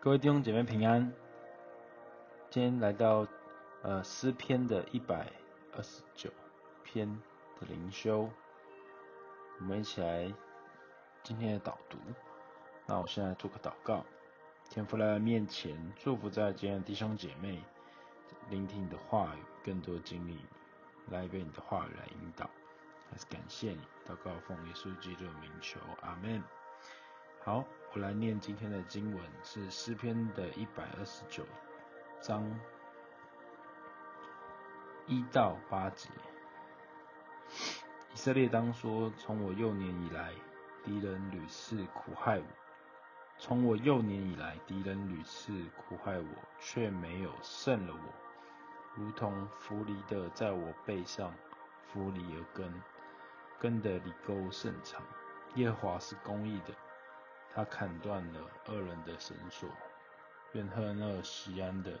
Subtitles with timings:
[0.00, 1.12] 各位弟兄姐妹平安，
[2.50, 3.26] 今天来到
[3.82, 5.26] 呃诗篇的一百
[5.74, 6.30] 二十九
[6.84, 7.08] 篇
[7.58, 8.30] 的灵修，
[9.58, 10.32] 我们一起来
[11.24, 11.98] 今天的导读。
[12.86, 14.06] 那我现在做个祷告，
[14.70, 17.60] 天父来到面前，祝福在今天弟兄姐妹，
[18.50, 20.38] 聆听你的话语，更多经历
[21.10, 22.48] 来被你的话语来引导，
[23.10, 26.40] 还是感谢你，祷告奉耶稣基督的名求，阿门。
[27.48, 31.46] 好，我来念今天的经文，是诗篇的一百二十九
[32.20, 32.46] 章
[35.06, 36.10] 一到八节。
[38.12, 40.34] 以色列当说：从我幼年以来，
[40.84, 42.44] 敌人屡次苦害我；
[43.38, 46.28] 从我幼年以来，敌人屡次苦害我，
[46.60, 48.12] 却没有胜了我。
[48.94, 51.32] 如同浮犁的在我背上
[51.86, 52.82] 浮犁而耕，
[53.58, 55.02] 耕的犁沟甚长。
[55.54, 56.74] 耶和华是公义的。
[57.54, 59.68] 他砍断了恶人的绳索，
[60.52, 61.98] 愿恨恶西安的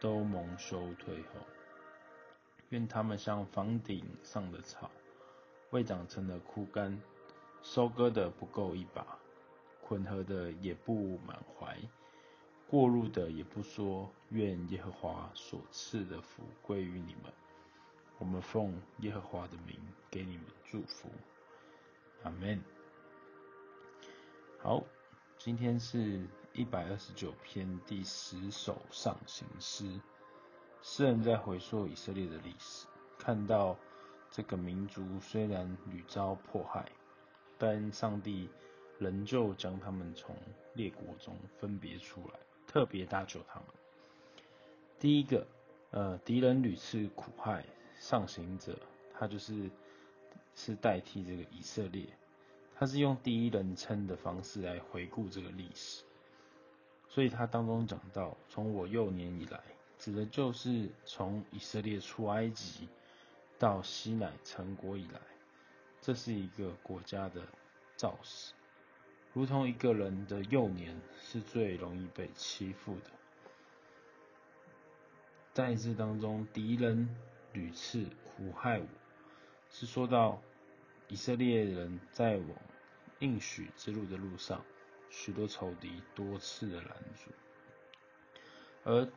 [0.00, 1.40] 都蒙羞退后，
[2.70, 4.90] 愿他们像房顶上的草，
[5.70, 7.00] 未长成的枯干，
[7.62, 9.06] 收割的不够一把，
[9.80, 11.78] 捆合的也不满怀，
[12.66, 17.32] 过路的也不说，愿耶和华所赐的福归于你们。
[18.18, 19.76] 我们奉耶和华的名
[20.10, 21.10] 给你们祝福，
[22.22, 22.62] 阿门。
[24.64, 24.80] 好，
[25.38, 30.00] 今天是一百二十九篇第十首上行诗。
[30.82, 32.86] 诗人在回溯以色列的历史，
[33.18, 33.76] 看到
[34.30, 36.86] 这个民族虽然屡遭迫害，
[37.58, 38.48] 但上帝
[39.00, 40.32] 仍旧将他们从
[40.74, 43.68] 列国中分别出来，特别搭救他们。
[45.00, 45.44] 第一个，
[45.90, 47.64] 呃，敌人屡次苦害
[47.98, 48.78] 上行者，
[49.12, 49.68] 他就是
[50.54, 52.06] 是代替这个以色列。
[52.82, 56.02] 他是用第一人称的方式来回顾这个历史，
[57.08, 59.60] 所以他当中讲到，从我幼年以来，
[60.00, 62.88] 指的就是从以色列出埃及
[63.56, 65.20] 到西乃成国以来，
[66.00, 67.42] 这是一个国家的
[67.94, 68.52] 造势，
[69.32, 73.10] 如同一个人的幼年是最容易被欺负的。
[75.54, 77.08] 在这当中，敌人
[77.52, 78.86] 屡次苦害我，
[79.70, 80.42] 是说到。
[81.08, 82.48] 以色列人在往
[83.22, 84.64] 应许之路的路上，
[85.08, 87.30] 许多仇敌多次的拦阻，
[88.82, 89.08] 而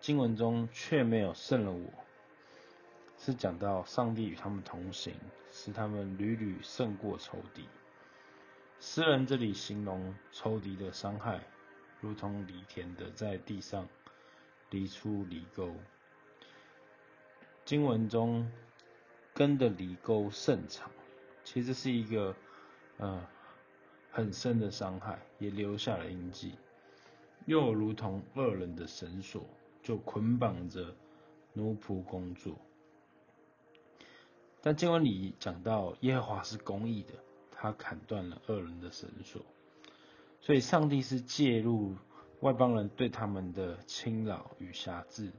[0.00, 1.92] 经文中却没有胜了我，
[3.18, 5.14] 是讲到上帝与他们同行，
[5.52, 7.68] 使他们屡屡胜过仇敌。
[8.80, 11.44] 诗人这里形容仇敌的伤害，
[12.00, 13.86] 如同犁田的在地上
[14.70, 15.76] 犁出犁沟。
[17.66, 18.50] 经文中
[19.34, 20.90] 根的犁沟甚长。
[21.42, 22.36] 其实是一个
[22.98, 23.26] 呃
[24.10, 26.52] 很深的伤害，也留下了印记，
[27.46, 29.44] 又如同恶人的绳索，
[29.82, 30.94] 就捆绑着
[31.52, 32.56] 奴仆工作。
[34.62, 37.14] 但经文里讲到耶和华是公义的，
[37.50, 39.42] 他砍断了恶人的绳索，
[40.40, 41.96] 所以上帝是介入
[42.40, 45.32] 外邦人对他们的侵扰与辖制，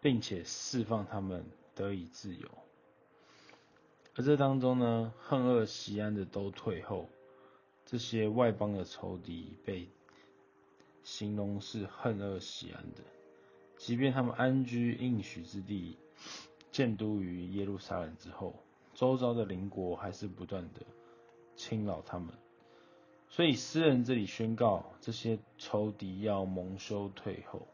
[0.00, 1.44] 并且释放他们
[1.74, 2.48] 得以自由。
[4.14, 7.08] 而这当中呢，恨恶西安的都退后，
[7.92, 9.86] 这些外邦的仇敌被
[11.04, 13.02] 形容是恨恶喜安的，
[13.76, 15.98] 即便他们安居应许之地，
[16.70, 18.54] 建都于耶路撒冷之后，
[18.94, 20.80] 周遭的邻国还是不断的
[21.54, 22.32] 侵扰他们，
[23.28, 27.68] 所以诗人这里宣告这些仇敌要蒙羞退后。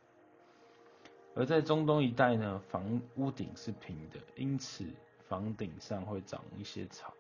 [1.36, 4.84] 而在中东一带呢，房屋顶是平的，因此。
[5.28, 7.12] 房顶上会长一些草，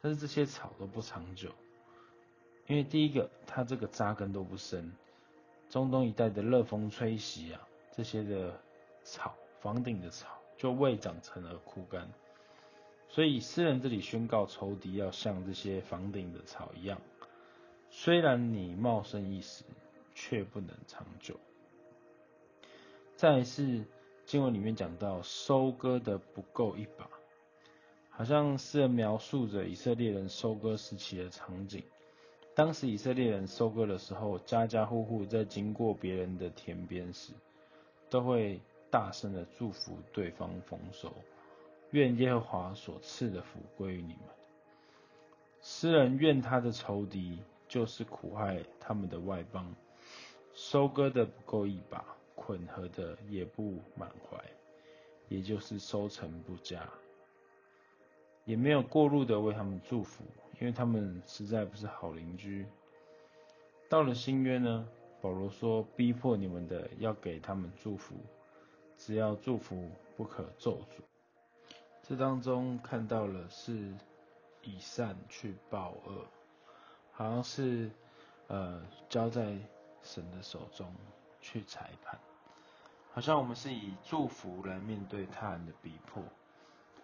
[0.00, 1.50] 但是这些草都不长久，
[2.66, 4.92] 因为第一个，它这个扎根都不深。
[5.68, 7.60] 中东一带的热风吹袭啊，
[7.92, 8.58] 这些的
[9.02, 12.08] 草，房顶的草就未长成而枯干。
[13.08, 17.00] 所以诗人这里宣告仇敌要像这些房顶的草一样，
[17.90, 19.64] 虽然你茂盛一时，
[20.14, 21.38] 却不能长久。
[23.16, 23.84] 再来是
[24.26, 27.08] 经文里面讲到，收割的不够一把。
[28.10, 31.82] 好像诗人描述着以色列人收割时期的场景。
[32.54, 37.32] 当时以色列人收割的时候，家家户户在经过别人的田边时，
[38.08, 38.60] 都会
[38.90, 41.12] 大声的祝福对方丰收，
[41.90, 44.18] 愿耶和华所赐的福归于你们。
[45.60, 49.74] 诗人怨他的仇敌，就是苦害他们的外邦，
[50.52, 52.04] 收割的不够一把，
[52.36, 54.38] 捆合的也不满怀，
[55.28, 56.88] 也就是收成不佳。
[58.44, 60.22] 也没有过路的为他们祝福，
[60.60, 62.66] 因为他们实在不是好邻居。
[63.88, 64.88] 到了新约呢，
[65.20, 68.14] 保罗说：“逼迫你们的，要给他们祝福；
[68.96, 71.02] 只要祝福，不可咒诅。”
[72.02, 73.94] 这当中看到了是
[74.62, 76.26] 以善去报恶，
[77.12, 77.90] 好像是
[78.48, 79.56] 呃交在
[80.02, 80.92] 神的手中
[81.40, 82.18] 去裁判，
[83.12, 86.22] 好像我们是以祝福来面对他人的逼迫。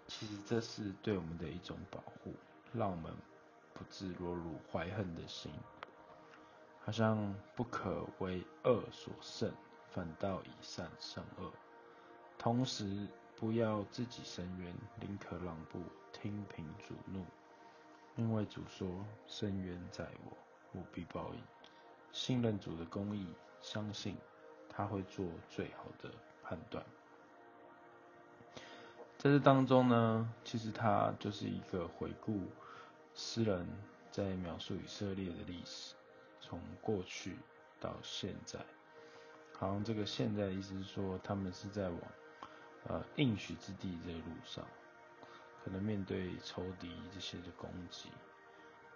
[0.06, 2.34] 其实这是对我们的一种保护，
[2.72, 3.10] 让我们
[3.80, 5.50] 不致落入怀恨的心。
[6.84, 9.50] 好像不可为恶所胜，
[9.88, 11.50] 反倒以善胜恶。
[12.36, 13.06] 同时，
[13.36, 15.80] 不要自己伸冤，宁可让步，
[16.12, 17.24] 听凭主怒。
[18.16, 18.86] 因为主说
[19.26, 20.36] ：“伸冤在我，
[20.72, 21.40] 我必报应。”
[22.12, 23.26] 信任主的公义，
[23.62, 24.16] 相信
[24.68, 26.10] 他会做最好的
[26.42, 26.84] 判断。
[29.16, 32.40] 在这当中呢，其实他就是一个回顾
[33.22, 33.66] 诗人
[34.10, 35.94] 在描述以色列的历史，
[36.40, 37.36] 从过去
[37.78, 38.58] 到现在。
[39.52, 42.00] 好像这个现在的意思是说，他们是在往
[42.88, 44.66] 呃应许之地这个路上，
[45.62, 48.08] 可能面对仇敌这些的攻击，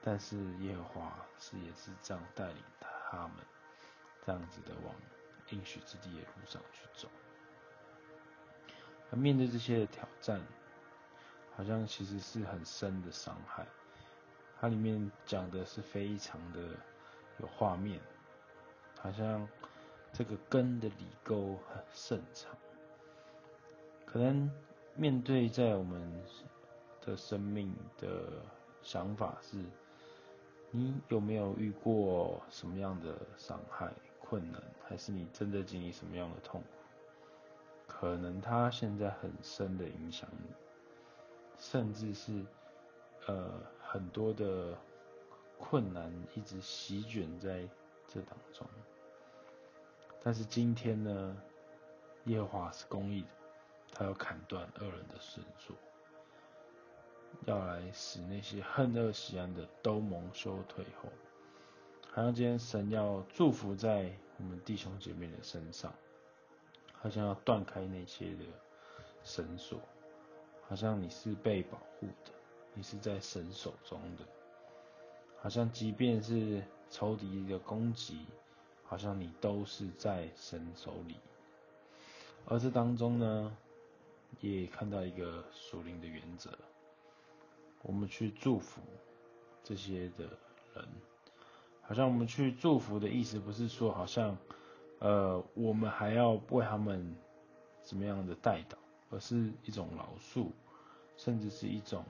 [0.02, 3.36] 但是耶和华是也是这样带领他们，
[4.24, 4.94] 这样子的往
[5.50, 7.08] 应许之地的路上去走。
[9.10, 10.40] 面对这些的挑战，
[11.54, 13.66] 好像其实是很深的伤害。
[14.64, 16.58] 它里面讲的是非常的
[17.38, 18.00] 有画面，
[18.98, 19.46] 好像
[20.10, 22.50] 这个根的理沟很深长。
[24.06, 24.50] 可能
[24.94, 26.10] 面对在我们
[27.02, 28.42] 的生命的
[28.80, 29.58] 想法是，
[30.70, 36.66] 你有没有遇过什么样的伤害、困难，还是你真的经历什么样的痛苦？
[37.86, 40.48] 可能他现在很深的影响你，
[41.58, 42.32] 甚至是
[43.26, 43.60] 呃
[43.94, 44.76] 很多的
[45.56, 47.60] 困难一直席卷在
[48.08, 48.66] 这当中。
[50.20, 51.36] 但是今天呢，
[52.24, 53.28] 耶和华是公义的，
[53.92, 55.76] 他要砍断恶人的绳索，
[57.44, 61.08] 要来使那些恨恶锡安的都蒙羞退后。
[62.10, 65.94] 好像今天神要祝福在我们弟兄姐妹的身上。
[66.94, 68.44] 好像要断开那些的
[69.22, 69.78] 绳索，
[70.66, 72.32] 好像你是被保护的，
[72.74, 74.24] 你是在神手中的，
[75.40, 78.26] 好像即便是仇敌的攻击，
[78.84, 81.16] 好像你都是在神手里。
[82.46, 83.56] 而这当中呢，
[84.40, 86.50] 也看到一个属灵的原则，
[87.82, 88.82] 我们去祝福
[89.62, 90.24] 这些的
[90.74, 90.86] 人，
[91.82, 94.36] 好像我们去祝福的意思不是说好像。
[95.00, 97.14] 呃，我们还要为他们
[97.82, 98.76] 怎么样的代祷，
[99.10, 100.46] 而是一种饶恕，
[101.18, 102.02] 甚至是一种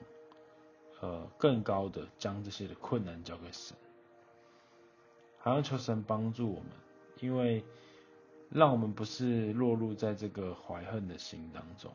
[1.05, 3.77] 呃更高的将这些的困难交给神，
[5.39, 6.71] 还要求神帮助我们，
[7.21, 7.63] 因为
[8.49, 11.93] 让我们不是落入在这个怀恨的心当中，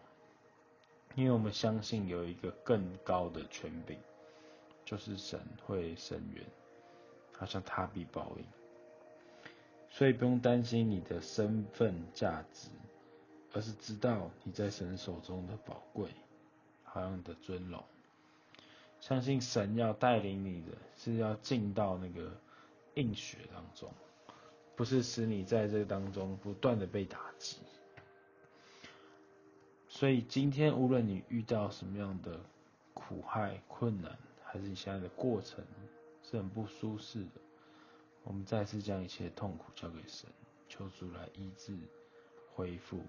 [1.16, 3.98] 因为我们相信有一个更高的权柄，
[4.86, 6.46] 就是神会伸冤，
[7.36, 8.46] 好像他必报应。
[9.90, 12.70] 所以不用担心你的身份价值，
[13.54, 16.10] 而是知道你在神手中的宝贵，
[16.84, 17.84] 好像你的尊荣。
[19.00, 22.32] 相信神要带领你的是要进到那个
[22.96, 23.92] 应许当中，
[24.76, 27.58] 不是使你在这当中不断的被打击。
[29.88, 32.40] 所以今天无论你遇到什么样的
[32.94, 35.64] 苦害、困难，还是你现在的过程
[36.22, 37.42] 是很不舒适的。
[38.24, 40.30] 我们再次将一切痛苦交给神，
[40.68, 41.76] 求主来医治、
[42.54, 43.00] 恢复、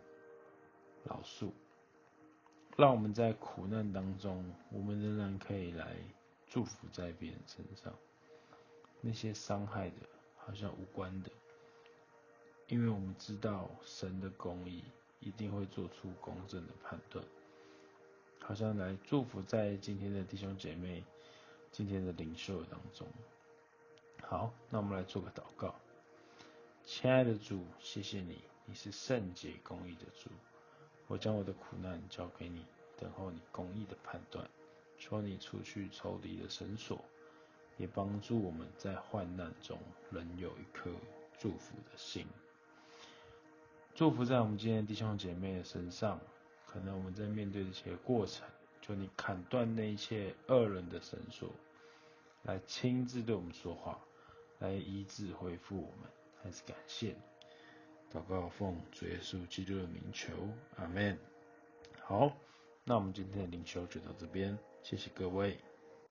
[1.04, 1.50] 饶恕，
[2.80, 5.94] 让我们在苦难当中，我们仍然可以来
[6.46, 7.92] 祝福在别人身上。
[9.02, 9.96] 那些伤害的，
[10.38, 11.30] 好像无关的，
[12.68, 14.82] 因为我们知道神的公义
[15.18, 17.22] 一定会做出公正的判断。
[18.40, 21.04] 好像来祝福在今天的弟兄姐妹、
[21.70, 23.06] 今天的领袖当中。
[24.22, 25.74] 好，那我们来做个祷告。
[26.86, 30.30] 亲爱的主，谢谢你，你是圣洁公义的主。
[31.10, 32.64] 我将我的苦难交给你，
[32.96, 34.48] 等候你公义的判断。
[34.96, 37.04] 求你除去仇敌的绳索，
[37.76, 39.76] 也帮助我们在患难中
[40.12, 40.88] 仍有一颗
[41.36, 42.24] 祝福的心。
[43.92, 46.20] 祝福在我们今天弟兄姐妹的身上。
[46.64, 48.46] 可能我们在面对这些过程，
[48.80, 51.50] 求你砍断那一切恶人的绳索，
[52.44, 53.98] 来亲自对我们说话。
[54.60, 56.08] 来医治恢复我们，
[56.40, 57.16] 还是感谢。
[58.12, 60.32] 祷告奉主耶稣基督的名求，
[60.76, 61.16] 阿门。
[62.02, 62.36] 好，
[62.82, 65.56] 那我们今天的灵修就到这边，谢谢各位。